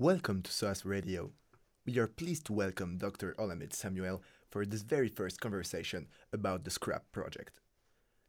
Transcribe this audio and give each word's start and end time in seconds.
Welcome 0.00 0.42
to 0.42 0.52
SOAS 0.52 0.84
Radio. 0.84 1.32
We 1.84 1.98
are 1.98 2.06
pleased 2.06 2.46
to 2.46 2.52
welcome 2.52 2.98
Dr. 2.98 3.34
Olamide 3.36 3.72
Samuel 3.72 4.22
for 4.48 4.64
this 4.64 4.82
very 4.82 5.08
first 5.08 5.40
conversation 5.40 6.06
about 6.32 6.62
the 6.62 6.70
SCRAP 6.70 7.00
project. 7.10 7.58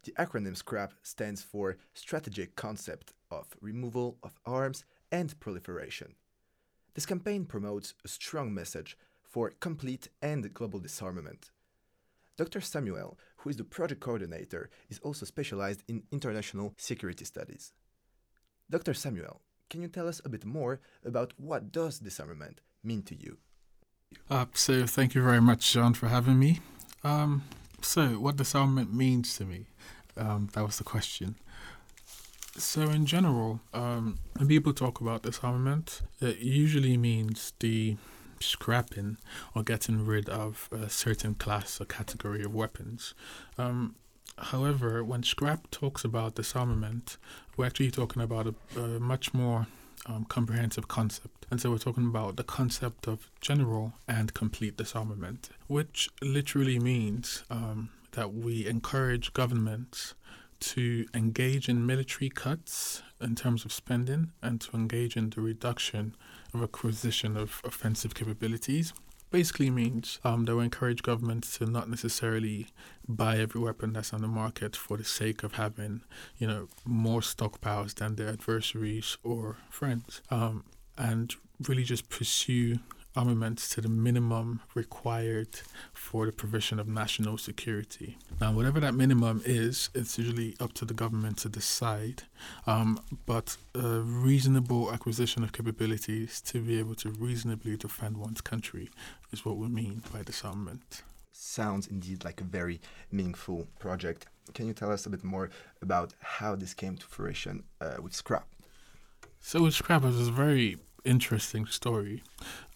The 0.02 0.10
acronym 0.18 0.60
SCRAP 0.60 0.90
stands 1.04 1.42
for 1.42 1.76
Strategic 1.94 2.56
Concept 2.56 3.12
of 3.30 3.46
Removal 3.60 4.18
of 4.24 4.40
Arms 4.44 4.84
and 5.12 5.38
Proliferation. 5.38 6.16
This 6.94 7.06
campaign 7.06 7.44
promotes 7.44 7.94
a 8.04 8.08
strong 8.08 8.52
message 8.52 8.98
for 9.22 9.52
complete 9.60 10.08
and 10.20 10.52
global 10.52 10.80
disarmament. 10.80 11.52
Dr. 12.36 12.60
Samuel, 12.60 13.16
who 13.36 13.50
is 13.50 13.58
the 13.58 13.62
project 13.62 14.00
coordinator, 14.00 14.70
is 14.88 14.98
also 15.04 15.24
specialized 15.24 15.84
in 15.86 16.02
international 16.10 16.74
security 16.78 17.24
studies. 17.24 17.72
Dr. 18.68 18.92
Samuel, 18.92 19.40
can 19.70 19.80
you 19.80 19.88
tell 19.88 20.08
us 20.08 20.20
a 20.24 20.28
bit 20.28 20.44
more 20.44 20.80
about 21.04 21.32
what 21.38 21.72
does 21.72 22.00
disarmament 22.00 22.60
mean 22.84 23.02
to 23.04 23.14
you? 23.14 23.38
Uh, 24.28 24.46
so 24.52 24.84
thank 24.86 25.14
you 25.14 25.22
very 25.22 25.40
much, 25.40 25.72
John, 25.72 25.94
for 25.94 26.08
having 26.08 26.38
me. 26.38 26.60
Um, 27.04 27.44
so, 27.80 28.08
what 28.20 28.36
disarmament 28.36 28.92
means 28.92 29.36
to 29.36 29.44
me? 29.44 29.66
Um, 30.16 30.50
that 30.52 30.64
was 30.64 30.76
the 30.76 30.84
question. 30.84 31.36
So, 32.56 32.82
in 32.82 33.06
general, 33.06 33.60
um, 33.72 34.18
when 34.36 34.48
people 34.48 34.74
talk 34.74 35.00
about 35.00 35.22
disarmament, 35.22 36.02
it 36.20 36.38
usually 36.38 36.96
means 36.96 37.52
the 37.60 37.96
scrapping 38.40 39.18
or 39.54 39.62
getting 39.62 40.04
rid 40.04 40.28
of 40.28 40.68
a 40.72 40.90
certain 40.90 41.34
class 41.34 41.80
or 41.80 41.84
category 41.84 42.42
of 42.42 42.54
weapons. 42.54 43.14
Um, 43.56 43.94
however, 44.40 45.04
when 45.04 45.22
scrap 45.22 45.70
talks 45.70 46.04
about 46.04 46.34
disarmament, 46.34 47.16
we're 47.56 47.66
actually 47.66 47.90
talking 47.90 48.22
about 48.22 48.46
a, 48.46 48.80
a 48.80 49.00
much 49.00 49.32
more 49.34 49.66
um, 50.06 50.24
comprehensive 50.24 50.88
concept. 50.88 51.46
And 51.50 51.60
so 51.60 51.70
we're 51.70 51.78
talking 51.78 52.06
about 52.06 52.36
the 52.36 52.44
concept 52.44 53.06
of 53.06 53.30
general 53.40 53.92
and 54.08 54.32
complete 54.34 54.76
disarmament, 54.76 55.50
which 55.66 56.08
literally 56.22 56.78
means 56.78 57.44
um, 57.50 57.90
that 58.12 58.32
we 58.32 58.66
encourage 58.66 59.32
governments 59.32 60.14
to 60.60 61.06
engage 61.14 61.68
in 61.68 61.86
military 61.86 62.28
cuts 62.28 63.02
in 63.20 63.34
terms 63.34 63.64
of 63.64 63.72
spending 63.72 64.32
and 64.42 64.60
to 64.60 64.76
engage 64.76 65.16
in 65.16 65.30
the 65.30 65.40
reduction 65.40 66.14
of 66.52 66.62
acquisition 66.62 67.36
of 67.36 67.60
offensive 67.64 68.14
capabilities. 68.14 68.92
Basically 69.30 69.70
means 69.70 70.18
um, 70.24 70.44
they 70.44 70.52
will 70.52 70.60
encourage 70.60 71.02
governments 71.02 71.58
to 71.58 71.66
not 71.66 71.88
necessarily 71.88 72.66
buy 73.06 73.38
every 73.38 73.60
weapon 73.60 73.92
that's 73.92 74.12
on 74.12 74.22
the 74.22 74.28
market 74.28 74.74
for 74.74 74.96
the 74.96 75.04
sake 75.04 75.44
of 75.44 75.54
having, 75.54 76.02
you 76.38 76.48
know, 76.48 76.68
more 76.84 77.20
stockpiles 77.20 77.94
than 77.94 78.16
their 78.16 78.28
adversaries 78.28 79.18
or 79.22 79.56
friends, 79.70 80.20
um, 80.30 80.64
and 80.98 81.36
really 81.68 81.84
just 81.84 82.08
pursue 82.08 82.78
armaments 83.16 83.68
to 83.70 83.80
the 83.80 83.88
minimum 83.88 84.60
required 84.74 85.60
for 85.92 86.26
the 86.26 86.32
provision 86.32 86.78
of 86.78 86.88
national 86.88 87.38
security. 87.38 88.16
Now, 88.40 88.52
whatever 88.52 88.80
that 88.80 88.94
minimum 88.94 89.42
is, 89.44 89.90
it's 89.94 90.18
usually 90.18 90.54
up 90.60 90.72
to 90.74 90.84
the 90.84 90.94
government 90.94 91.38
to 91.38 91.48
decide, 91.48 92.22
um, 92.66 93.00
but 93.26 93.56
a 93.74 94.00
reasonable 94.00 94.92
acquisition 94.92 95.42
of 95.42 95.52
capabilities 95.52 96.40
to 96.42 96.60
be 96.60 96.78
able 96.78 96.94
to 96.96 97.10
reasonably 97.10 97.76
defend 97.76 98.16
one's 98.16 98.40
country 98.40 98.90
is 99.32 99.44
what 99.44 99.56
we 99.56 99.68
mean 99.68 100.02
by 100.12 100.22
disarmament. 100.22 101.02
Sounds 101.32 101.86
indeed 101.86 102.24
like 102.24 102.40
a 102.40 102.44
very 102.44 102.80
meaningful 103.10 103.66
project. 103.78 104.26
Can 104.54 104.66
you 104.66 104.74
tell 104.74 104.92
us 104.92 105.06
a 105.06 105.10
bit 105.10 105.24
more 105.24 105.50
about 105.80 106.14
how 106.20 106.54
this 106.54 106.74
came 106.74 106.96
to 106.96 107.06
fruition 107.06 107.64
uh, 107.80 107.96
with 108.02 108.14
Scrap? 108.14 108.46
So, 109.40 109.62
with 109.62 109.74
Scrap, 109.74 110.02
it 110.02 110.08
was 110.08 110.28
a 110.28 110.32
very 110.32 110.78
interesting 111.04 111.66
story. 111.66 112.22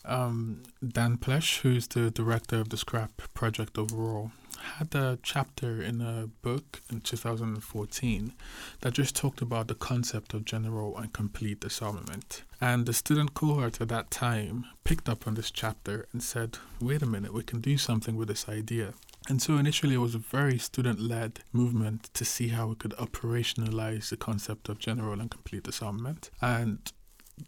Um, 0.04 0.62
Dan 0.86 1.16
Plesch, 1.16 1.60
who's 1.60 1.86
the 1.86 2.10
director 2.10 2.56
of 2.56 2.68
the 2.68 2.76
Scrap 2.76 3.22
project 3.32 3.78
overall, 3.78 4.32
had 4.64 4.94
a 4.94 5.18
chapter 5.22 5.82
in 5.82 6.00
a 6.00 6.26
book 6.42 6.82
in 6.90 7.00
2014 7.00 8.32
that 8.80 8.92
just 8.92 9.14
talked 9.14 9.42
about 9.42 9.68
the 9.68 9.74
concept 9.74 10.34
of 10.34 10.44
general 10.44 10.96
and 10.96 11.12
complete 11.12 11.60
disarmament. 11.60 12.44
And 12.60 12.86
the 12.86 12.92
student 12.92 13.34
cohort 13.34 13.80
at 13.80 13.88
that 13.88 14.10
time 14.10 14.66
picked 14.84 15.08
up 15.08 15.26
on 15.26 15.34
this 15.34 15.50
chapter 15.50 16.06
and 16.12 16.22
said, 16.22 16.58
wait 16.80 17.02
a 17.02 17.06
minute, 17.06 17.34
we 17.34 17.42
can 17.42 17.60
do 17.60 17.76
something 17.76 18.16
with 18.16 18.28
this 18.28 18.48
idea. 18.48 18.94
And 19.28 19.40
so 19.40 19.56
initially 19.56 19.94
it 19.94 19.98
was 19.98 20.14
a 20.14 20.18
very 20.18 20.58
student 20.58 21.00
led 21.00 21.40
movement 21.52 22.10
to 22.14 22.24
see 22.24 22.48
how 22.48 22.68
we 22.68 22.74
could 22.74 22.92
operationalize 22.92 24.10
the 24.10 24.16
concept 24.16 24.68
of 24.68 24.78
general 24.78 25.20
and 25.20 25.30
complete 25.30 25.62
disarmament. 25.62 26.30
And 26.42 26.92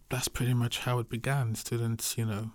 that's 0.08 0.28
pretty 0.28 0.54
much 0.54 0.80
how 0.80 0.98
it 0.98 1.08
began. 1.08 1.54
Students, 1.54 2.16
you 2.18 2.26
know, 2.26 2.50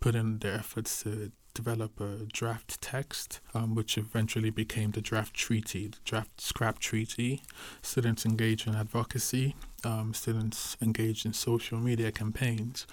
put 0.00 0.14
in 0.14 0.38
their 0.38 0.54
efforts 0.54 1.02
to 1.02 1.32
develop 1.54 2.00
a 2.00 2.26
draft 2.32 2.80
text, 2.80 3.40
um, 3.52 3.74
which 3.74 3.98
eventually 3.98 4.50
became 4.50 4.92
the 4.92 5.00
draft 5.00 5.34
treaty, 5.34 5.88
the 5.88 5.98
draft 6.04 6.40
scrap 6.40 6.78
treaty. 6.78 7.42
Students 7.82 8.24
engaged 8.24 8.68
in 8.68 8.76
advocacy, 8.76 9.56
um, 9.84 10.14
students 10.14 10.76
engaged 10.80 11.26
in 11.26 11.32
social 11.32 11.78
media 11.78 12.12
campaigns, 12.12 12.86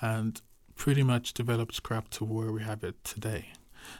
and 0.00 0.40
pretty 0.76 1.02
much 1.02 1.34
developed 1.34 1.74
scrap 1.74 2.10
to 2.10 2.24
where 2.24 2.52
we 2.52 2.62
have 2.62 2.84
it 2.84 3.02
today. 3.04 3.52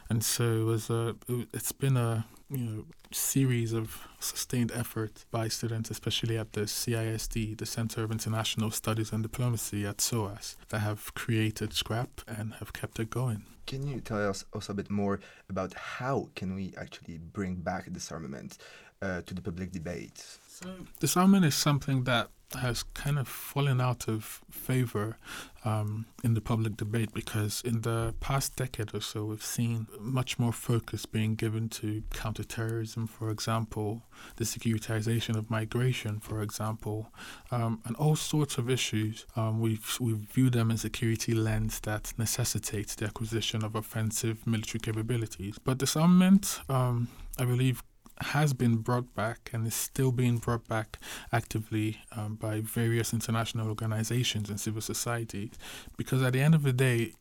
And 0.09 0.23
so 0.23 0.43
it 0.61 0.63
was 0.63 0.89
a, 0.89 1.15
it's 1.53 1.73
been 1.73 1.97
a 1.97 2.25
you 2.53 2.63
know 2.63 2.85
series 3.11 3.73
of 3.73 4.07
sustained 4.19 4.71
effort 4.73 5.25
by 5.31 5.47
students, 5.47 5.89
especially 5.89 6.37
at 6.37 6.53
the 6.53 6.61
CISD, 6.61 7.57
the 7.57 7.65
Center 7.65 8.03
of 8.03 8.11
International 8.11 8.71
Studies 8.71 9.11
and 9.11 9.23
Diplomacy 9.23 9.85
at 9.85 10.01
SOAS, 10.01 10.55
that 10.69 10.79
have 10.79 11.13
created 11.13 11.73
Scrap 11.73 12.21
and 12.27 12.53
have 12.55 12.73
kept 12.73 12.99
it 12.99 13.09
going. 13.09 13.45
Can 13.65 13.87
you 13.87 14.01
tell 14.01 14.29
us 14.29 14.45
also 14.53 14.73
a 14.73 14.75
bit 14.75 14.89
more 14.89 15.19
about 15.49 15.73
how 15.73 16.29
can 16.35 16.55
we 16.55 16.73
actually 16.77 17.17
bring 17.17 17.55
back 17.55 17.91
disarmament 17.91 18.57
uh, 19.01 19.21
to 19.25 19.33
the 19.33 19.41
public 19.41 19.71
debate? 19.71 20.23
So 20.47 20.67
disarmament 20.99 21.45
is 21.45 21.55
something 21.55 22.03
that 22.03 22.29
has 22.55 22.83
kind 22.93 23.17
of 23.17 23.27
fallen 23.27 23.81
out 23.81 24.07
of 24.07 24.41
favor 24.51 25.17
um, 25.65 26.05
in 26.23 26.33
the 26.33 26.41
public 26.41 26.77
debate 26.77 27.13
because 27.13 27.61
in 27.65 27.81
the 27.81 28.13
past 28.19 28.55
decade 28.55 28.93
or 28.93 29.01
so, 29.01 29.25
we've 29.25 29.43
seen 29.43 29.87
much 29.99 30.39
more 30.39 30.51
focus 30.51 31.05
being 31.05 31.35
given 31.35 31.69
to 31.69 32.03
counterterrorism, 32.43 33.07
for 33.07 33.29
example, 33.29 34.03
the 34.35 34.43
securitization 34.43 35.37
of 35.37 35.49
migration, 35.49 36.19
for 36.19 36.41
example, 36.41 37.11
um, 37.51 37.81
and 37.85 37.95
all 37.95 38.15
sorts 38.15 38.57
of 38.57 38.69
issues. 38.69 39.25
Um, 39.35 39.59
we've, 39.59 39.97
we 39.99 40.13
view 40.13 40.49
them 40.49 40.71
in 40.71 40.77
security 40.77 41.33
lens 41.33 41.79
that 41.81 42.13
necessitates 42.17 42.95
the 42.95 43.05
acquisition 43.05 43.63
of 43.63 43.75
offensive 43.75 44.45
military 44.45 44.79
capabilities. 44.79 45.57
But 45.63 45.77
disarmament, 45.77 46.61
um, 46.69 47.07
I 47.39 47.45
believe, 47.45 47.81
has 48.19 48.53
been 48.53 48.77
brought 48.77 49.13
back 49.15 49.49
and 49.53 49.65
is 49.65 49.73
still 49.73 50.11
being 50.11 50.37
brought 50.37 50.67
back 50.67 50.99
actively 51.31 51.99
um, 52.15 52.35
by 52.35 52.61
various 52.61 53.11
international 53.11 53.67
organizations 53.67 54.49
and 54.49 54.59
civil 54.59 54.81
society 54.81 55.51
because 55.97 56.21
at 56.21 56.33
the 56.33 56.39
end 56.39 56.53
of 56.53 56.61
the 56.61 56.71
day, 56.71 57.13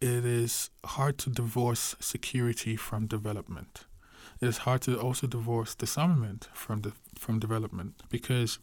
it 0.00 0.26
is 0.26 0.70
hard 0.84 1.16
to 1.18 1.30
divorce 1.30 1.94
security 2.00 2.76
from 2.76 3.06
development. 3.06 3.85
It 4.40 4.48
is 4.48 4.58
hard 4.58 4.82
to 4.82 4.98
also 5.00 5.26
divorce 5.26 5.74
disarmament 5.74 6.48
from 6.52 6.82
the 6.82 6.92
from 7.18 7.38
development 7.38 8.02
because 8.10 8.58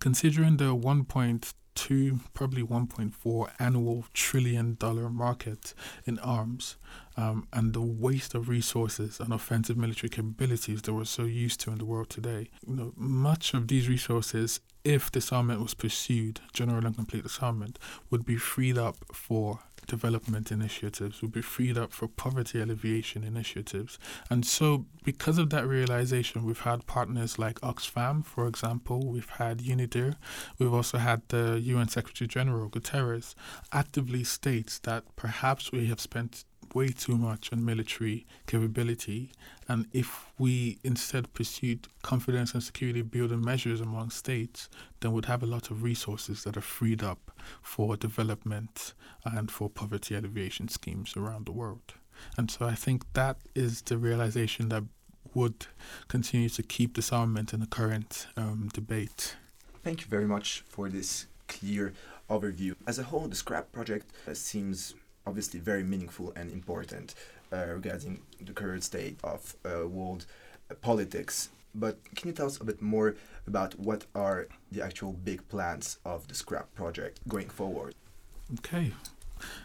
considering 0.00 0.58
the 0.58 0.74
1.2 0.76 2.20
probably 2.34 2.62
1.4 2.62 3.50
annual 3.58 4.04
trillion 4.12 4.74
dollar 4.74 5.08
market 5.08 5.74
in 6.04 6.18
arms 6.18 6.76
um, 7.16 7.46
and 7.52 7.72
the 7.72 7.80
waste 7.80 8.34
of 8.34 8.48
resources 8.48 9.20
and 9.20 9.32
offensive 9.32 9.76
military 9.76 10.10
capabilities 10.10 10.82
that 10.82 10.92
we're 10.92 11.04
so 11.04 11.24
used 11.24 11.60
to 11.60 11.70
in 11.70 11.78
the 11.78 11.84
world 11.84 12.10
today. 12.10 12.50
You 12.66 12.76
know, 12.76 12.92
much 12.96 13.54
of 13.54 13.68
these 13.68 13.88
resources, 13.88 14.60
if 14.84 15.10
disarmament 15.10 15.62
was 15.62 15.74
pursued, 15.74 16.40
general 16.52 16.84
and 16.84 16.94
complete 16.94 17.22
disarmament, 17.22 17.78
would 18.10 18.24
be 18.26 18.36
freed 18.36 18.76
up 18.78 18.96
for 19.12 19.60
development 19.86 20.50
initiatives, 20.50 21.22
would 21.22 21.32
be 21.32 21.42
freed 21.42 21.76
up 21.78 21.92
for 21.92 22.08
poverty 22.08 22.60
alleviation 22.60 23.24
initiatives. 23.24 23.98
And 24.30 24.44
so, 24.44 24.86
because 25.04 25.38
of 25.38 25.50
that 25.50 25.66
realization, 25.66 26.44
we've 26.44 26.60
had 26.60 26.86
partners 26.86 27.38
like 27.38 27.60
Oxfam, 27.60 28.24
for 28.24 28.46
example, 28.46 29.06
we've 29.06 29.28
had 29.28 29.58
UNIDIR, 29.58 30.16
we've 30.58 30.72
also 30.72 30.98
had 30.98 31.22
the 31.28 31.60
UN 31.60 31.88
Secretary 31.88 32.28
General, 32.28 32.68
Guterres, 32.68 33.34
actively 33.72 34.24
states 34.24 34.78
that 34.80 35.04
perhaps 35.16 35.72
we 35.72 35.86
have 35.86 36.00
spent 36.00 36.44
way 36.72 36.88
too 36.88 37.16
much 37.16 37.52
on 37.52 37.64
military 37.64 38.26
capability. 38.46 39.32
And 39.68 39.86
if 39.92 40.26
we 40.38 40.78
instead 40.84 41.32
pursued 41.34 41.88
confidence 42.02 42.54
and 42.54 42.62
security 42.62 43.02
building 43.02 43.44
measures 43.44 43.80
among 43.80 44.10
states, 44.10 44.68
then 45.00 45.12
we'd 45.12 45.24
have 45.26 45.42
a 45.42 45.46
lot 45.46 45.70
of 45.70 45.82
resources 45.82 46.44
that 46.44 46.56
are 46.56 46.62
freed 46.62 47.02
up 47.02 47.30
for 47.62 47.96
development 47.96 48.94
and 49.24 49.50
for 49.50 49.68
poverty 49.68 50.14
alleviation 50.14 50.68
schemes 50.68 51.16
around 51.16 51.46
the 51.46 51.52
world. 51.52 51.94
And 52.36 52.50
so 52.50 52.66
I 52.66 52.74
think 52.74 53.04
that 53.14 53.36
is 53.54 53.82
the 53.82 53.98
realization 53.98 54.68
that 54.68 54.84
would 55.34 55.66
continue 56.08 56.48
to 56.48 56.62
keep 56.62 56.94
disarmament 56.94 57.52
in 57.52 57.60
the 57.60 57.66
current 57.66 58.26
um, 58.36 58.70
debate. 58.72 59.36
Thank 59.82 60.02
you 60.02 60.06
very 60.06 60.26
much 60.26 60.62
for 60.68 60.88
this 60.88 61.26
clear 61.48 61.92
overview. 62.30 62.74
As 62.86 62.98
a 62.98 63.02
whole, 63.04 63.28
the 63.28 63.36
scrap 63.36 63.72
project 63.72 64.10
uh, 64.28 64.34
seems 64.34 64.94
obviously 65.26 65.60
very 65.60 65.82
meaningful 65.82 66.32
and 66.36 66.50
important 66.50 67.14
uh, 67.52 67.66
regarding 67.66 68.20
the 68.40 68.52
current 68.52 68.84
state 68.84 69.18
of 69.22 69.56
uh, 69.64 69.86
world 69.86 70.26
politics. 70.80 71.50
But 71.74 71.98
can 72.14 72.28
you 72.28 72.34
tell 72.34 72.46
us 72.46 72.60
a 72.60 72.64
bit 72.64 72.80
more 72.80 73.16
about 73.46 73.78
what 73.78 74.06
are 74.14 74.46
the 74.70 74.82
actual 74.82 75.12
big 75.12 75.46
plans 75.48 75.98
of 76.04 76.28
the 76.28 76.34
scrap 76.34 76.72
project 76.74 77.20
going 77.28 77.48
forward? 77.48 77.94
Okay. 78.58 78.92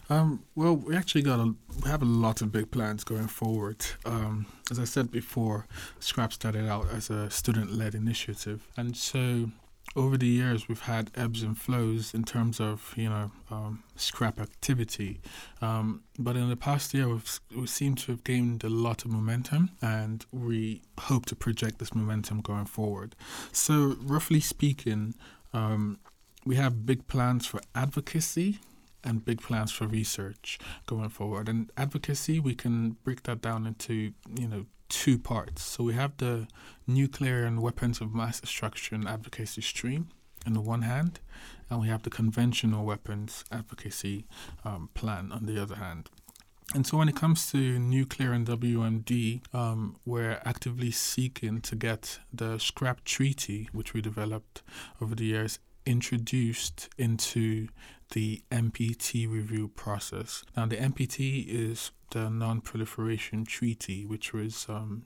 Um, 0.09 0.43
well, 0.55 0.75
we 0.75 0.95
actually 0.95 1.21
got 1.21 1.39
a 1.39 1.53
we 1.83 1.89
have 1.89 2.01
a 2.01 2.05
lot 2.05 2.41
of 2.41 2.51
big 2.51 2.71
plans 2.71 3.03
going 3.03 3.27
forward. 3.27 3.85
Um, 4.05 4.47
as 4.71 4.79
I 4.79 4.83
said 4.85 5.11
before, 5.11 5.67
Scrap 5.99 6.33
started 6.33 6.67
out 6.67 6.87
as 6.91 7.09
a 7.09 7.29
student-led 7.29 7.95
initiative, 7.95 8.67
and 8.75 8.97
so 8.97 9.51
over 9.95 10.17
the 10.17 10.27
years 10.27 10.67
we've 10.67 10.81
had 10.81 11.11
ebbs 11.15 11.43
and 11.43 11.57
flows 11.57 12.13
in 12.13 12.23
terms 12.23 12.59
of 12.59 12.93
you 12.95 13.09
know 13.09 13.31
um, 13.49 13.83
scrap 13.95 14.39
activity. 14.39 15.19
Um, 15.61 16.03
but 16.17 16.35
in 16.35 16.49
the 16.49 16.55
past 16.55 16.93
year 16.93 17.07
we've, 17.07 17.39
we 17.55 17.67
seem 17.67 17.95
to 17.95 18.11
have 18.11 18.23
gained 18.23 18.63
a 18.63 18.69
lot 18.69 19.05
of 19.05 19.11
momentum 19.11 19.71
and 19.81 20.25
we 20.31 20.81
hope 20.99 21.25
to 21.27 21.35
project 21.35 21.79
this 21.79 21.93
momentum 21.93 22.41
going 22.41 22.65
forward. 22.65 23.15
So 23.51 23.95
roughly 24.01 24.39
speaking 24.39 25.15
um, 25.53 25.99
we 26.45 26.55
have 26.55 26.85
big 26.85 27.07
plans 27.07 27.45
for 27.45 27.61
advocacy 27.75 28.59
and 29.03 29.23
big 29.23 29.41
plans 29.41 29.71
for 29.71 29.87
research 29.87 30.59
going 30.85 31.09
forward. 31.09 31.49
And 31.49 31.71
advocacy 31.77 32.39
we 32.39 32.53
can 32.53 32.91
break 33.03 33.23
that 33.23 33.41
down 33.41 33.65
into 33.65 34.13
you 34.35 34.47
know 34.47 34.65
two 34.89 35.17
parts. 35.17 35.63
So 35.63 35.83
we 35.83 35.93
have 35.93 36.17
the 36.17 36.47
nuclear 36.85 37.45
and 37.45 37.61
weapons 37.61 38.01
of 38.01 38.13
mass 38.13 38.41
destruction 38.41 39.07
advocacy 39.07 39.61
stream 39.61 40.09
on 40.45 40.53
the 40.53 40.61
one 40.61 40.81
hand, 40.81 41.19
and 41.69 41.79
we 41.79 41.87
have 41.87 42.03
the 42.03 42.09
conventional 42.09 42.85
weapons 42.85 43.43
advocacy 43.51 44.25
um, 44.65 44.89
plan 44.93 45.31
on 45.31 45.45
the 45.45 45.61
other 45.61 45.75
hand. 45.75 46.09
And 46.75 46.85
so 46.85 46.97
when 46.97 47.09
it 47.09 47.15
comes 47.15 47.51
to 47.51 47.79
nuclear 47.79 48.31
and 48.31 48.45
WMD, 48.45 49.41
um, 49.55 49.95
we're 50.05 50.39
actively 50.45 50.91
seeking 50.91 51.61
to 51.61 51.75
get 51.75 52.19
the 52.31 52.59
scrap 52.59 53.03
treaty, 53.03 53.69
which 53.71 53.93
we 53.93 54.01
developed 54.01 54.61
over 55.01 55.15
the 55.15 55.25
years, 55.25 55.57
introduced 55.87 56.89
into 56.97 57.69
the 58.11 58.41
NPT 58.51 59.29
review 59.29 59.67
process. 59.69 60.43
Now, 60.55 60.65
the 60.65 60.77
NPT 60.77 61.45
is 61.47 61.91
the 62.11 62.29
Non 62.29 62.61
Proliferation 62.61 63.45
Treaty, 63.45 64.05
which 64.05 64.33
was 64.33 64.65
um, 64.67 65.05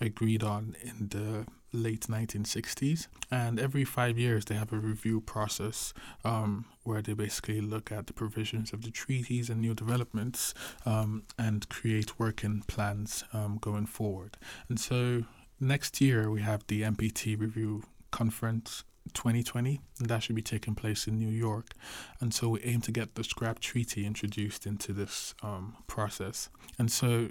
agreed 0.00 0.42
on 0.42 0.76
in 0.82 1.08
the 1.08 1.46
late 1.72 2.02
1960s. 2.02 3.08
And 3.30 3.58
every 3.58 3.84
five 3.84 4.18
years, 4.18 4.44
they 4.44 4.54
have 4.54 4.72
a 4.72 4.78
review 4.78 5.20
process 5.20 5.94
um, 6.24 6.66
where 6.82 7.00
they 7.00 7.14
basically 7.14 7.60
look 7.60 7.90
at 7.90 8.06
the 8.06 8.12
provisions 8.12 8.72
of 8.72 8.82
the 8.82 8.90
treaties 8.90 9.48
and 9.48 9.60
new 9.60 9.74
developments 9.74 10.52
um, 10.84 11.24
and 11.38 11.68
create 11.68 12.18
working 12.18 12.62
plans 12.66 13.24
um, 13.32 13.58
going 13.60 13.86
forward. 13.86 14.36
And 14.68 14.78
so 14.78 15.24
next 15.58 16.00
year, 16.00 16.30
we 16.30 16.42
have 16.42 16.66
the 16.66 16.82
NPT 16.82 17.40
review 17.40 17.84
conference 18.10 18.84
2020, 19.14 19.80
and 19.98 20.08
that 20.08 20.22
should 20.22 20.36
be 20.36 20.42
taking 20.42 20.74
place 20.74 21.06
in 21.06 21.18
New 21.18 21.28
York. 21.28 21.74
And 22.20 22.32
so 22.32 22.48
we 22.50 22.60
aim 22.62 22.80
to 22.82 22.92
get 22.92 23.14
the 23.14 23.24
scrap 23.24 23.60
treaty 23.60 24.06
introduced 24.06 24.66
into 24.66 24.92
this 24.92 25.34
um, 25.42 25.76
process. 25.86 26.48
And 26.78 26.90
so, 26.90 27.28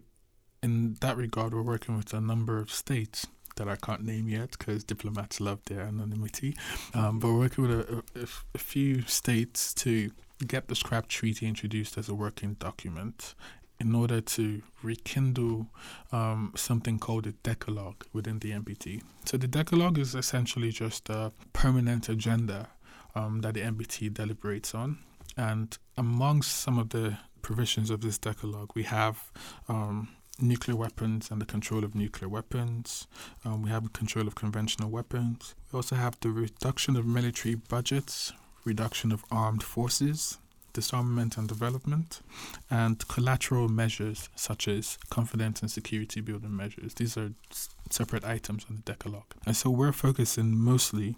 in 0.61 0.95
that 1.01 1.17
regard, 1.17 1.53
we're 1.53 1.61
working 1.63 1.97
with 1.97 2.13
a 2.13 2.21
number 2.21 2.59
of 2.59 2.71
states 2.71 3.25
that 3.55 3.67
I 3.67 3.75
can't 3.75 4.03
name 4.03 4.29
yet 4.29 4.51
because 4.51 4.83
diplomats 4.83 5.41
love 5.41 5.59
their 5.65 5.81
anonymity. 5.81 6.55
Um, 6.93 7.19
but 7.19 7.27
we're 7.27 7.39
working 7.39 7.67
with 7.67 7.79
a, 7.79 8.03
a, 8.15 8.27
a 8.55 8.57
few 8.57 9.01
states 9.03 9.73
to 9.75 10.11
get 10.47 10.67
the 10.67 10.75
scrap 10.75 11.07
treaty 11.07 11.47
introduced 11.47 11.97
as 11.97 12.09
a 12.09 12.15
working 12.15 12.55
document 12.55 13.35
in 13.81 13.95
order 13.95 14.21
to 14.21 14.61
rekindle 14.83 15.67
um, 16.11 16.53
something 16.55 16.99
called 16.99 17.25
a 17.25 17.31
decalogue 17.31 18.05
within 18.13 18.39
the 18.39 18.51
NPT. 18.51 19.01
So 19.25 19.37
the 19.37 19.47
decalogue 19.47 19.97
is 19.97 20.13
essentially 20.13 20.71
just 20.71 21.09
a 21.09 21.31
permanent 21.51 22.07
agenda 22.07 22.69
um, 23.15 23.41
that 23.41 23.55
the 23.55 23.61
NPT 23.61 24.13
deliberates 24.13 24.75
on. 24.75 24.99
And 25.35 25.77
amongst 25.97 26.51
some 26.57 26.77
of 26.77 26.89
the 26.89 27.17
provisions 27.41 27.89
of 27.89 28.01
this 28.01 28.17
decalogue, 28.19 28.71
we 28.75 28.83
have 28.83 29.31
um, 29.67 30.09
nuclear 30.39 30.77
weapons 30.77 31.31
and 31.31 31.41
the 31.41 31.45
control 31.45 31.83
of 31.83 31.95
nuclear 31.95 32.29
weapons. 32.29 33.07
Um, 33.43 33.63
we 33.63 33.69
have 33.71 33.93
control 33.93 34.27
of 34.27 34.35
conventional 34.35 34.89
weapons. 34.89 35.55
We 35.71 35.77
also 35.77 35.95
have 35.95 36.19
the 36.21 36.29
reduction 36.29 36.95
of 36.95 37.05
military 37.05 37.55
budgets, 37.55 38.33
reduction 38.63 39.11
of 39.11 39.23
armed 39.31 39.63
forces, 39.63 40.37
disarmament 40.73 41.37
and 41.37 41.47
development, 41.47 42.21
and 42.69 43.07
collateral 43.07 43.67
measures 43.69 44.29
such 44.35 44.67
as 44.67 44.97
confidence 45.09 45.61
and 45.61 45.69
security 45.69 46.21
building 46.21 46.55
measures. 46.55 46.93
These 46.93 47.17
are 47.17 47.31
s- 47.49 47.69
separate 47.89 48.23
items 48.23 48.65
on 48.69 48.77
the 48.77 48.81
Decalogue. 48.81 49.33
And 49.45 49.55
so 49.55 49.69
we're 49.69 49.91
focusing 49.91 50.57
mostly 50.57 51.15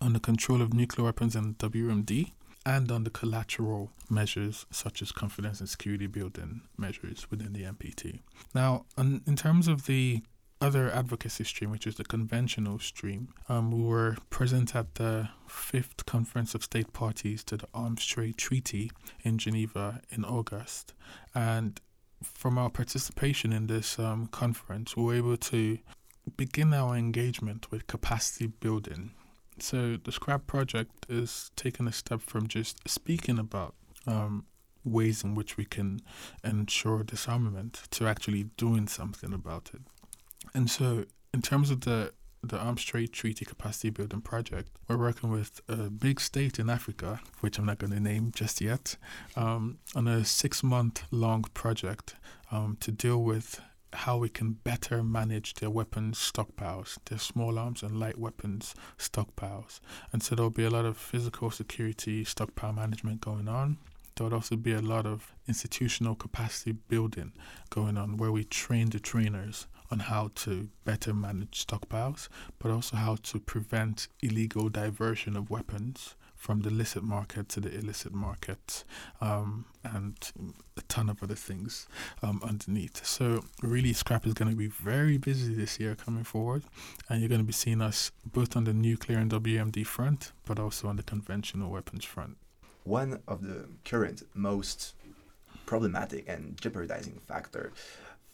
on 0.00 0.12
the 0.12 0.20
control 0.20 0.62
of 0.62 0.72
nuclear 0.72 1.04
weapons 1.06 1.34
and 1.34 1.58
WMD 1.58 2.32
and 2.66 2.92
on 2.92 3.04
the 3.04 3.10
collateral 3.10 3.90
measures 4.08 4.66
such 4.70 5.00
as 5.02 5.12
confidence 5.12 5.60
and 5.60 5.68
security 5.68 6.06
building 6.06 6.60
measures 6.76 7.26
within 7.30 7.52
the 7.52 7.62
NPT. 7.64 8.20
Now, 8.54 8.84
on, 8.98 9.22
in 9.26 9.34
terms 9.36 9.66
of 9.66 9.86
the 9.86 10.22
other 10.60 10.90
advocacy 10.90 11.44
stream, 11.44 11.70
which 11.70 11.86
is 11.86 11.96
the 11.96 12.04
conventional 12.04 12.78
stream, 12.78 13.28
um, 13.48 13.70
we 13.70 13.82
were 13.82 14.16
present 14.28 14.76
at 14.76 14.94
the 14.96 15.28
fifth 15.46 16.04
conference 16.06 16.54
of 16.54 16.62
state 16.62 16.92
parties 16.92 17.42
to 17.44 17.56
the 17.56 17.68
Arms 17.72 18.04
Trade 18.04 18.36
Treaty 18.36 18.90
in 19.22 19.38
Geneva 19.38 20.00
in 20.10 20.24
August. 20.24 20.92
And 21.34 21.80
from 22.22 22.58
our 22.58 22.68
participation 22.68 23.52
in 23.52 23.66
this 23.66 23.98
um, 23.98 24.26
conference, 24.26 24.96
we 24.96 25.02
were 25.02 25.14
able 25.14 25.36
to 25.38 25.78
begin 26.36 26.74
our 26.74 26.94
engagement 26.94 27.70
with 27.70 27.86
capacity 27.86 28.46
building. 28.46 29.12
So 29.58 29.96
the 29.96 30.12
Scrap 30.12 30.46
Project 30.46 31.06
is 31.08 31.50
taking 31.56 31.86
a 31.86 31.92
step 31.92 32.20
from 32.20 32.46
just 32.46 32.86
speaking 32.88 33.38
about 33.38 33.74
um, 34.06 34.44
ways 34.84 35.24
in 35.24 35.34
which 35.34 35.56
we 35.56 35.64
can 35.64 36.00
ensure 36.44 37.02
disarmament 37.02 37.82
to 37.90 38.06
actually 38.06 38.44
doing 38.56 38.88
something 38.88 39.32
about 39.32 39.70
it. 39.74 39.82
And 40.54 40.70
so, 40.70 41.04
in 41.32 41.42
terms 41.42 41.70
of 41.70 41.82
the 41.82 42.12
the 42.42 42.58
Arms 42.58 42.82
Trade 42.82 43.12
Treaty 43.12 43.44
Capacity 43.44 43.90
Building 43.90 44.22
Project, 44.22 44.70
we're 44.88 44.96
working 44.96 45.30
with 45.30 45.60
a 45.68 45.90
big 45.90 46.20
state 46.20 46.58
in 46.58 46.70
Africa, 46.70 47.20
which 47.40 47.58
I'm 47.58 47.66
not 47.66 47.78
going 47.78 47.92
to 47.92 48.00
name 48.00 48.32
just 48.34 48.62
yet, 48.62 48.96
um, 49.36 49.78
on 49.94 50.08
a 50.08 50.24
six 50.24 50.62
month 50.62 51.02
long 51.10 51.42
project 51.54 52.14
um, 52.50 52.78
to 52.80 52.90
deal 52.90 53.22
with 53.22 53.60
how 53.92 54.16
we 54.16 54.28
can 54.28 54.52
better 54.52 55.02
manage 55.02 55.54
their 55.54 55.70
weapons 55.70 56.18
stockpiles, 56.18 56.96
their 57.06 57.18
small 57.18 57.58
arms 57.58 57.82
and 57.82 57.98
light 57.98 58.18
weapons 58.18 58.74
stockpiles. 58.98 59.80
And 60.12 60.22
so 60.22 60.34
there'll 60.34 60.50
be 60.50 60.64
a 60.64 60.70
lot 60.70 60.84
of 60.84 60.96
physical 60.96 61.50
security 61.50 62.24
stockpile 62.24 62.72
management 62.72 63.20
going 63.20 63.48
on. 63.48 63.78
There 64.14 64.24
would 64.24 64.34
also 64.34 64.56
be 64.56 64.72
a 64.72 64.80
lot 64.80 65.06
of 65.06 65.34
institutional 65.48 66.14
capacity 66.14 66.72
building 66.72 67.32
going 67.70 67.96
on 67.96 68.16
where 68.16 68.32
we 68.32 68.44
train 68.44 68.90
the 68.90 69.00
trainers 69.00 69.66
on 69.90 70.00
how 70.00 70.30
to 70.34 70.68
better 70.84 71.12
manage 71.12 71.66
stockpiles, 71.66 72.28
but 72.58 72.70
also 72.70 72.96
how 72.96 73.16
to 73.16 73.38
prevent 73.40 74.08
illegal 74.22 74.68
diversion 74.68 75.36
of 75.36 75.50
weapons 75.50 76.14
from 76.40 76.62
the 76.62 76.70
licit 76.70 77.02
market 77.02 77.50
to 77.50 77.60
the 77.60 77.70
illicit 77.78 78.14
market, 78.14 78.82
um, 79.20 79.66
and 79.84 80.32
a 80.78 80.80
ton 80.88 81.10
of 81.10 81.22
other 81.22 81.34
things 81.34 81.86
um, 82.22 82.40
underneath. 82.42 83.04
So, 83.04 83.44
really, 83.62 83.92
Scrap 83.92 84.26
is 84.26 84.32
going 84.32 84.50
to 84.50 84.56
be 84.56 84.68
very 84.68 85.18
busy 85.18 85.52
this 85.52 85.78
year 85.78 85.94
coming 85.94 86.24
forward, 86.24 86.62
and 87.10 87.20
you're 87.20 87.28
going 87.28 87.42
to 87.42 87.46
be 87.46 87.52
seeing 87.52 87.82
us 87.82 88.10
both 88.24 88.56
on 88.56 88.64
the 88.64 88.72
nuclear 88.72 89.18
and 89.18 89.30
WMD 89.30 89.84
front, 89.86 90.32
but 90.46 90.58
also 90.58 90.88
on 90.88 90.96
the 90.96 91.02
conventional 91.02 91.70
weapons 91.70 92.06
front. 92.06 92.38
One 92.84 93.20
of 93.28 93.42
the 93.42 93.68
current 93.84 94.22
most 94.32 94.94
problematic 95.66 96.26
and 96.26 96.58
jeopardizing 96.58 97.20
factor 97.28 97.72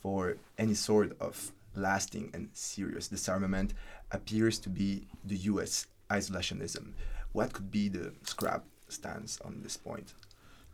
for 0.01 0.37
any 0.59 0.75
sort 0.75 1.17
of 1.21 1.53
lasting 1.75 2.31
and 2.33 2.49
serious 2.53 3.09
disarmament 3.09 3.75
appears 4.11 4.59
to 4.61 4.69
be 4.69 5.07
the 5.25 5.37
US 5.53 5.87
isolationism. 6.11 6.93
What 7.33 7.53
could 7.53 7.71
be 7.71 7.89
the 7.89 8.13
scrap 8.23 8.65
stance 8.89 9.41
on 9.45 9.61
this 9.63 9.77
point? 9.77 10.15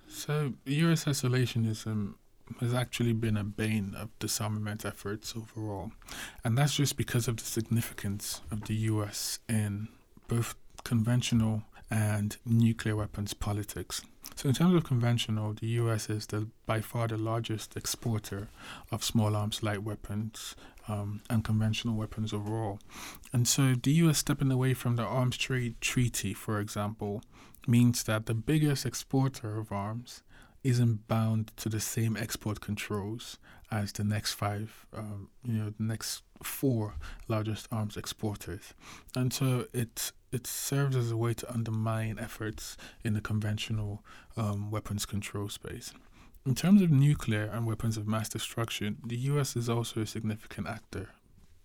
So, 0.08 0.52
US 0.66 1.04
isolationism 1.04 2.14
has 2.60 2.74
actually 2.74 3.14
been 3.14 3.36
a 3.36 3.44
bane 3.44 3.94
of 3.98 4.10
disarmament 4.18 4.84
efforts 4.84 5.34
overall. 5.36 5.92
And 6.44 6.58
that's 6.58 6.74
just 6.74 6.96
because 6.96 7.28
of 7.28 7.36
the 7.36 7.44
significance 7.44 8.42
of 8.50 8.64
the 8.64 8.74
US 8.74 9.38
in 9.48 9.88
both 10.28 10.54
conventional 10.84 11.62
and 11.92 12.38
nuclear 12.46 12.96
weapons 12.96 13.34
politics. 13.34 14.00
So, 14.34 14.48
in 14.48 14.54
terms 14.54 14.74
of 14.74 14.82
conventional, 14.82 15.52
the 15.52 15.66
US 15.82 16.08
is 16.08 16.26
the 16.26 16.48
by 16.64 16.80
far 16.80 17.06
the 17.06 17.18
largest 17.18 17.76
exporter 17.76 18.48
of 18.90 19.04
small 19.04 19.36
arms 19.36 19.62
light 19.62 19.82
weapons 19.82 20.56
um, 20.88 21.20
and 21.28 21.44
conventional 21.44 21.94
weapons 21.94 22.32
overall. 22.32 22.80
And 23.32 23.46
so, 23.46 23.74
the 23.74 23.92
US 24.04 24.18
stepping 24.18 24.50
away 24.50 24.72
from 24.72 24.96
the 24.96 25.02
Arms 25.02 25.36
Trade 25.36 25.74
Treaty, 25.82 26.32
for 26.32 26.60
example, 26.60 27.22
means 27.66 28.04
that 28.04 28.24
the 28.24 28.34
biggest 28.34 28.86
exporter 28.86 29.58
of 29.58 29.70
arms 29.70 30.22
isn't 30.64 31.06
bound 31.08 31.52
to 31.58 31.68
the 31.68 31.80
same 31.80 32.16
export 32.16 32.60
controls 32.62 33.36
as 33.70 33.92
the 33.92 34.04
next 34.04 34.32
five, 34.32 34.86
um, 34.96 35.28
you 35.44 35.54
know, 35.54 35.74
the 35.76 35.82
next 35.82 36.22
four 36.42 36.94
largest 37.28 37.68
arms 37.70 37.98
exporters, 37.98 38.72
and 39.14 39.32
so 39.32 39.66
it 39.74 40.12
it 40.32 40.46
serves 40.46 40.96
as 40.96 41.10
a 41.10 41.16
way 41.16 41.34
to 41.34 41.52
undermine 41.52 42.18
efforts 42.18 42.76
in 43.04 43.14
the 43.14 43.20
conventional 43.20 44.02
um, 44.36 44.70
weapons 44.70 45.04
control 45.04 45.48
space. 45.48 45.92
In 46.44 46.54
terms 46.54 46.82
of 46.82 46.90
nuclear 46.90 47.44
and 47.44 47.66
weapons 47.66 47.96
of 47.96 48.08
mass 48.08 48.28
destruction, 48.28 48.98
the 49.06 49.16
U.S. 49.16 49.54
is 49.54 49.68
also 49.68 50.00
a 50.00 50.06
significant 50.06 50.66
actor. 50.66 51.10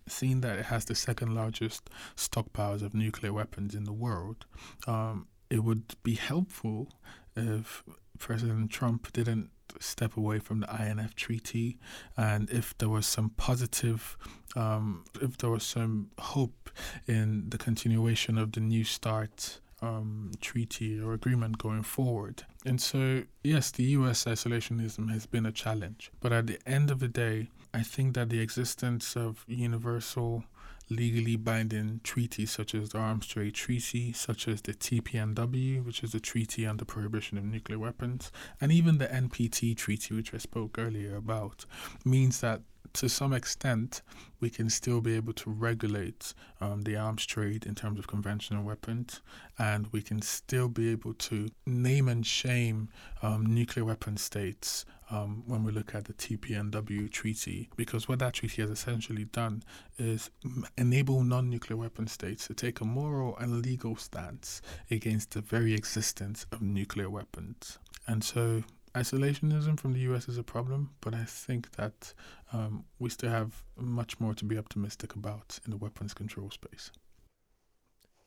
Seeing 0.06 0.40
that 0.42 0.58
it 0.58 0.66
has 0.66 0.84
the 0.84 0.94
second 0.94 1.34
largest 1.34 1.90
stockpiles 2.16 2.82
of 2.82 2.94
nuclear 2.94 3.32
weapons 3.32 3.74
in 3.74 3.84
the 3.84 3.92
world, 3.92 4.46
um, 4.86 5.26
it 5.50 5.64
would 5.64 5.96
be 6.02 6.14
helpful 6.14 6.92
if 7.34 7.82
President 8.18 8.70
Trump 8.70 9.12
didn't 9.12 9.50
step 9.80 10.16
away 10.16 10.38
from 10.38 10.60
the 10.60 10.68
INF 10.68 11.14
treaty, 11.14 11.78
and 12.16 12.50
if 12.50 12.76
there 12.78 12.88
was 12.88 13.06
some 13.06 13.30
positive, 13.30 14.16
um, 14.56 15.04
if 15.20 15.36
there 15.38 15.50
was 15.50 15.64
some 15.64 16.10
hope 16.18 16.70
in 17.06 17.50
the 17.50 17.58
continuation 17.58 18.38
of 18.38 18.52
the 18.52 18.60
New 18.60 18.84
START 18.84 19.60
um, 19.80 20.32
treaty 20.40 21.00
or 21.00 21.12
agreement 21.12 21.58
going 21.58 21.82
forward. 21.82 22.44
And 22.64 22.80
so, 22.80 23.24
yes, 23.44 23.70
the 23.70 23.84
US 23.84 24.24
isolationism 24.24 25.10
has 25.10 25.26
been 25.26 25.46
a 25.46 25.52
challenge, 25.52 26.10
but 26.20 26.32
at 26.32 26.46
the 26.46 26.58
end 26.66 26.90
of 26.90 26.98
the 26.98 27.08
day, 27.08 27.48
I 27.72 27.82
think 27.82 28.14
that 28.14 28.30
the 28.30 28.40
existence 28.40 29.16
of 29.16 29.44
universal 29.46 30.44
legally 30.90 31.36
binding 31.36 32.00
treaties 32.02 32.50
such 32.50 32.74
as 32.74 32.90
the 32.90 32.98
Arms 32.98 33.26
Trade 33.26 33.54
Treaty, 33.54 34.12
such 34.12 34.48
as 34.48 34.62
the 34.62 34.74
TPNW, 34.74 35.84
which 35.84 36.02
is 36.02 36.12
the 36.12 36.20
Treaty 36.20 36.66
on 36.66 36.78
the 36.78 36.84
Prohibition 36.84 37.38
of 37.38 37.44
Nuclear 37.44 37.78
Weapons, 37.78 38.30
and 38.60 38.72
even 38.72 38.98
the 38.98 39.06
NPT 39.06 39.76
Treaty, 39.76 40.14
which 40.14 40.34
I 40.34 40.38
spoke 40.38 40.78
earlier 40.78 41.16
about, 41.16 41.66
means 42.04 42.40
that 42.40 42.62
to 42.98 43.08
some 43.08 43.32
extent, 43.32 44.02
we 44.40 44.50
can 44.50 44.68
still 44.68 45.00
be 45.00 45.14
able 45.14 45.32
to 45.32 45.50
regulate 45.50 46.34
um, 46.60 46.82
the 46.82 46.96
arms 46.96 47.24
trade 47.24 47.64
in 47.64 47.76
terms 47.76 47.96
of 47.96 48.08
conventional 48.08 48.64
weapons, 48.64 49.20
and 49.56 49.86
we 49.92 50.02
can 50.02 50.20
still 50.20 50.66
be 50.66 50.90
able 50.90 51.14
to 51.14 51.48
name 51.64 52.08
and 52.08 52.26
shame 52.26 52.88
um, 53.22 53.46
nuclear 53.46 53.84
weapon 53.84 54.16
states 54.16 54.84
um, 55.12 55.44
when 55.46 55.62
we 55.62 55.70
look 55.70 55.94
at 55.94 56.06
the 56.06 56.12
TPNW 56.12 57.08
treaty, 57.12 57.68
because 57.76 58.08
what 58.08 58.18
that 58.18 58.34
treaty 58.34 58.62
has 58.62 58.70
essentially 58.70 59.26
done 59.26 59.62
is 59.96 60.30
enable 60.76 61.22
non 61.22 61.48
nuclear 61.48 61.76
weapon 61.76 62.08
states 62.08 62.48
to 62.48 62.54
take 62.54 62.80
a 62.80 62.84
moral 62.84 63.36
and 63.38 63.62
legal 63.64 63.94
stance 63.94 64.60
against 64.90 65.30
the 65.30 65.40
very 65.40 65.72
existence 65.72 66.46
of 66.50 66.60
nuclear 66.60 67.08
weapons. 67.08 67.78
And 68.08 68.24
so 68.24 68.64
isolationism 68.94 69.78
from 69.78 69.92
the 69.92 70.00
US 70.00 70.28
is 70.28 70.38
a 70.38 70.42
problem, 70.42 70.90
but 71.00 71.14
I 71.14 71.24
think 71.24 71.72
that 71.72 72.12
um, 72.52 72.84
we 72.98 73.10
still 73.10 73.30
have 73.30 73.62
much 73.76 74.20
more 74.20 74.34
to 74.34 74.44
be 74.44 74.58
optimistic 74.58 75.14
about 75.14 75.58
in 75.64 75.70
the 75.70 75.76
weapons 75.76 76.14
control 76.14 76.50
space. 76.50 76.90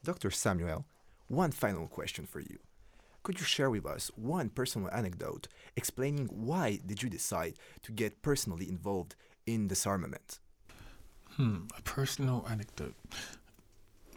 Dr. 0.03 0.31
Samuel, 0.31 0.85
one 1.27 1.51
final 1.51 1.87
question 1.87 2.25
for 2.25 2.39
you. 2.39 2.59
Could 3.23 3.39
you 3.39 3.45
share 3.45 3.69
with 3.69 3.85
us 3.85 4.09
one 4.15 4.49
personal 4.49 4.89
anecdote 4.91 5.47
explaining 5.75 6.25
why 6.27 6.79
did 6.85 7.03
you 7.03 7.09
decide 7.09 7.53
to 7.83 7.91
get 7.91 8.21
personally 8.23 8.67
involved 8.67 9.15
in 9.45 9.67
disarmament? 9.67 10.39
Hmm, 11.35 11.65
a 11.77 11.81
personal 11.83 12.45
anecdote. 12.49 12.95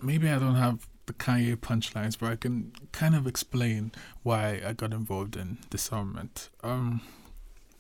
Maybe 0.03 0.29
I 0.29 0.39
don't 0.39 0.57
have 0.57 0.89
the 1.07 1.13
Kanye 1.13 1.57
punchlines, 1.57 2.19
but 2.19 2.33
I 2.33 2.37
can 2.37 2.73
kind 2.93 3.15
of 3.15 3.27
explain 3.27 3.93
why 4.23 4.61
I 4.67 4.73
got 4.73 4.93
involved 4.93 5.37
in 5.37 5.59
disarmament. 5.71 6.49
Um, 6.63 7.03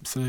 so 0.04 0.20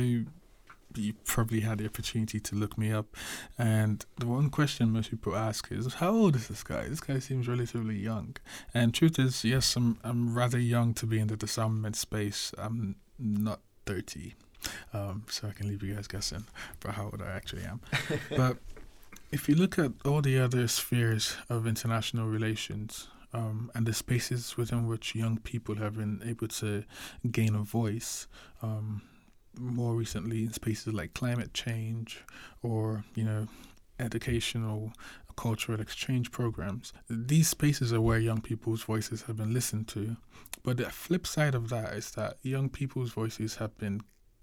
you 0.97 1.13
probably 1.25 1.61
had 1.61 1.79
the 1.79 1.85
opportunity 1.85 2.39
to 2.39 2.55
look 2.55 2.77
me 2.77 2.91
up, 2.91 3.15
and 3.57 4.05
the 4.17 4.27
one 4.27 4.49
question 4.49 4.91
most 4.91 5.09
people 5.11 5.35
ask 5.35 5.71
is, 5.71 5.95
"How 5.95 6.11
old 6.11 6.35
is 6.35 6.47
this 6.47 6.63
guy? 6.63 6.87
This 6.87 7.01
guy 7.01 7.19
seems 7.19 7.47
relatively 7.47 7.97
young." 7.97 8.35
And 8.73 8.93
truth 8.93 9.19
is, 9.19 9.43
yes, 9.43 9.75
I'm 9.75 9.97
I'm 10.03 10.33
rather 10.33 10.59
young 10.59 10.93
to 10.95 11.05
be 11.05 11.19
in 11.19 11.27
the 11.27 11.37
disarmament 11.37 11.95
space. 11.95 12.53
I'm 12.57 12.95
not 13.19 13.59
thirty, 13.85 14.35
um, 14.93 15.23
so 15.29 15.47
I 15.47 15.51
can 15.51 15.67
leave 15.67 15.83
you 15.83 15.95
guys 15.95 16.07
guessing 16.07 16.45
about 16.81 16.95
how 16.95 17.05
old 17.05 17.21
I 17.21 17.31
actually 17.31 17.63
am. 17.63 17.81
but 18.29 18.57
if 19.35 19.49
you 19.49 19.55
look 19.55 19.77
at 19.77 19.91
all 20.05 20.21
the 20.21 20.39
other 20.39 20.65
spheres 20.65 21.35
of 21.49 21.67
international 21.67 22.25
relations 22.25 23.09
um, 23.33 23.69
and 23.75 23.85
the 23.85 23.93
spaces 23.93 24.55
within 24.55 24.87
which 24.87 25.13
young 25.13 25.37
people 25.39 25.75
have 25.75 25.97
been 25.97 26.21
able 26.25 26.47
to 26.47 26.85
gain 27.29 27.53
a 27.53 27.59
voice, 27.59 28.27
um, 28.61 29.01
more 29.59 29.93
recently 29.93 30.45
in 30.45 30.53
spaces 30.53 30.93
like 30.93 31.13
climate 31.13 31.53
change 31.53 32.23
or, 32.63 33.03
you 33.13 33.25
know, 33.25 33.45
educational 33.99 34.93
cultural 35.35 35.81
exchange 35.81 36.31
programs. 36.31 36.93
These 37.09 37.49
spaces 37.49 37.91
are 37.91 37.99
where 37.99 38.19
young 38.19 38.39
people's 38.39 38.83
voices 38.83 39.23
have 39.23 39.35
been 39.35 39.53
listened 39.53 39.89
to. 39.89 40.15
But 40.63 40.77
the 40.77 40.89
flip 40.89 41.27
side 41.27 41.55
of 41.55 41.67
that 41.71 41.93
is 41.93 42.11
that 42.11 42.37
young 42.41 42.69
people's 42.69 43.11
voices 43.11 43.55
have 43.55 43.77
been 43.77 43.99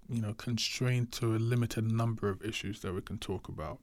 you 0.09 0.21
know, 0.21 0.33
constrained 0.33 1.11
to 1.13 1.35
a 1.35 1.37
limited 1.37 1.91
number 1.91 2.29
of 2.29 2.43
issues 2.43 2.81
that 2.81 2.93
we 2.93 3.01
can 3.01 3.17
talk 3.17 3.47
about. 3.47 3.79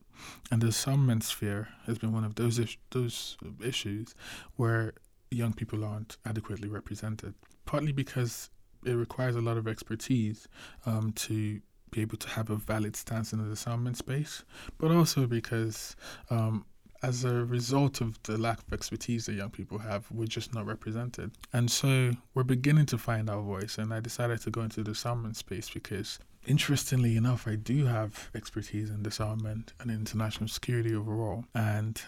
And 0.51 0.61
the 0.61 0.67
disarmament 0.67 1.25
sphere 1.25 1.69
has 1.87 1.99
been 1.99 2.13
one 2.13 2.25
of 2.25 2.35
those 2.35 2.59
is- 2.59 2.77
those 2.91 3.37
issues 3.63 4.15
where 4.57 4.93
young 5.31 5.53
people 5.53 5.85
aren't 5.85 6.17
adequately 6.25 6.69
represented, 6.69 7.35
partly 7.65 7.93
because 7.93 8.51
it 8.85 8.93
requires 8.93 9.37
a 9.37 9.41
lot 9.41 9.57
of 9.57 9.69
expertise 9.69 10.49
um, 10.87 11.13
to 11.13 11.61
be 11.91 12.01
able 12.01 12.17
to 12.17 12.29
have 12.29 12.51
a 12.51 12.57
valid 12.57 12.97
stance 12.97 13.33
in 13.33 13.43
the 13.43 13.49
disarmament 13.49 13.97
space, 13.97 14.45
but 14.79 14.91
also 14.91 15.27
because 15.27 15.97
um, 16.31 16.65
as 17.03 17.25
a 17.25 17.45
result 17.45 18.01
of 18.01 18.23
the 18.25 18.37
lack 18.37 18.59
of 18.59 18.73
expertise 18.73 19.27
that 19.27 19.35
young 19.35 19.51
people 19.51 19.79
have, 19.79 20.11
we're 20.11 20.27
just 20.27 20.55
not 20.55 20.67
represented. 20.67 21.31
And 21.53 21.71
so 21.71 22.13
we're 22.35 22.43
beginning 22.43 22.87
to 22.87 22.99
find 22.99 23.31
our 23.31 23.43
voice. 23.43 23.79
And 23.79 23.93
I 23.93 24.01
decided 24.01 24.41
to 24.43 24.51
go 24.51 24.63
into 24.63 24.83
the 24.83 24.93
disarmament 24.93 25.37
space 25.37 25.71
because, 25.71 26.19
interestingly 26.47 27.17
enough, 27.17 27.49
I 27.49 27.57
do 27.57 27.87
have 27.87 28.31
expertise 28.35 28.91
in 28.91 29.03
disarmament 29.03 29.73
and 29.81 29.91
international 29.91 30.49
security 30.49 30.95
overall. 30.95 31.45
And 31.55 32.01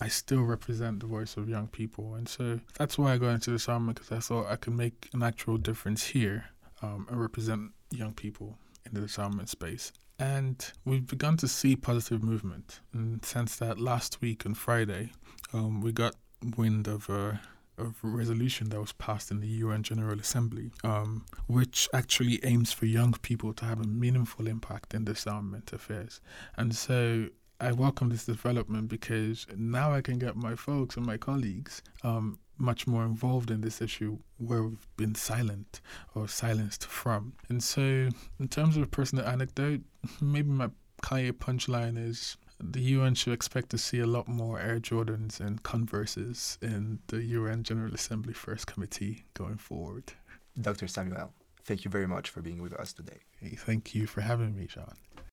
I 0.00 0.08
still 0.08 0.42
represent 0.42 1.00
the 1.00 1.06
voice 1.06 1.36
of 1.36 1.48
young 1.48 1.68
people. 1.68 2.14
And 2.14 2.28
so 2.28 2.60
that's 2.78 2.98
why 2.98 3.14
I 3.14 3.18
got 3.18 3.30
into 3.30 3.50
disarmament 3.50 3.98
because 4.00 4.16
I 4.16 4.20
thought 4.20 4.46
I 4.50 4.56
could 4.56 4.74
make 4.74 5.08
an 5.12 5.22
actual 5.22 5.56
difference 5.56 6.08
here 6.08 6.46
um, 6.82 7.06
and 7.10 7.20
represent 7.20 7.72
young 7.90 8.12
people 8.12 8.58
in 8.84 8.94
the 8.94 9.00
disarmament 9.00 9.48
space. 9.48 9.92
And 10.18 10.64
we've 10.84 11.06
begun 11.06 11.36
to 11.38 11.48
see 11.48 11.76
positive 11.76 12.22
movement 12.22 12.80
sense 13.22 13.56
that 13.56 13.78
last 13.78 14.20
week 14.20 14.46
on 14.46 14.54
Friday, 14.54 15.12
um, 15.52 15.80
we 15.80 15.92
got 15.92 16.14
wind 16.56 16.88
of 16.88 17.10
a, 17.10 17.40
of 17.76 17.96
a 18.02 18.06
resolution 18.06 18.70
that 18.70 18.80
was 18.80 18.92
passed 18.92 19.30
in 19.30 19.40
the 19.40 19.46
UN 19.46 19.82
General 19.82 20.18
Assembly, 20.18 20.70
um, 20.84 21.26
which 21.46 21.88
actually 21.92 22.40
aims 22.44 22.72
for 22.72 22.86
young 22.86 23.12
people 23.22 23.52
to 23.54 23.64
have 23.64 23.80
a 23.80 23.86
meaningful 23.86 24.46
impact 24.46 24.94
in 24.94 25.04
disarmament 25.04 25.72
affairs. 25.72 26.20
And 26.56 26.74
so 26.74 27.28
I 27.60 27.72
welcome 27.72 28.10
this 28.10 28.26
development 28.26 28.88
because 28.88 29.46
now 29.56 29.92
I 29.92 30.00
can 30.00 30.18
get 30.18 30.36
my 30.36 30.54
folks 30.54 30.96
and 30.96 31.06
my 31.06 31.16
colleagues 31.16 31.82
um, 32.02 32.38
much 32.58 32.86
more 32.86 33.04
involved 33.04 33.50
in 33.50 33.60
this 33.60 33.80
issue 33.80 34.18
where 34.38 34.62
we've 34.62 34.88
been 34.96 35.14
silent 35.14 35.80
or 36.14 36.28
silenced 36.28 36.86
from. 36.86 37.34
And 37.48 37.62
so, 37.62 38.08
in 38.38 38.48
terms 38.48 38.76
of 38.76 38.82
a 38.82 38.86
personal 38.86 39.26
anecdote, 39.26 39.82
maybe 40.20 40.48
my 40.48 40.70
Kanye 41.02 41.32
punchline 41.32 41.98
is 41.98 42.36
the 42.58 42.80
UN 42.80 43.14
should 43.14 43.32
expect 43.32 43.70
to 43.70 43.78
see 43.78 44.00
a 44.00 44.06
lot 44.06 44.28
more 44.28 44.58
Air 44.58 44.80
Jordans 44.80 45.40
and 45.40 45.62
Converses 45.62 46.58
in 46.62 47.00
the 47.08 47.22
UN 47.22 47.62
General 47.62 47.94
Assembly 47.94 48.32
First 48.32 48.66
Committee 48.66 49.24
going 49.34 49.58
forward. 49.58 50.14
Dr. 50.60 50.88
Samuel, 50.88 51.32
thank 51.64 51.84
you 51.84 51.90
very 51.90 52.06
much 52.06 52.30
for 52.30 52.40
being 52.40 52.62
with 52.62 52.72
us 52.72 52.92
today. 52.92 53.18
Hey, 53.40 53.56
thank 53.56 53.94
you 53.94 54.06
for 54.06 54.22
having 54.22 54.56
me, 54.56 54.66
John. 54.66 54.94